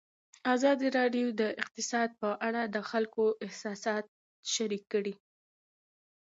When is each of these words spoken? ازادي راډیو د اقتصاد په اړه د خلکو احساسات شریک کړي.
ازادي 0.53 0.87
راډیو 0.97 1.27
د 1.41 1.41
اقتصاد 1.63 2.09
په 2.21 2.29
اړه 2.47 2.61
د 2.75 2.77
خلکو 2.89 3.23
احساسات 3.45 4.05
شریک 4.53 4.83
کړي. 4.93 5.13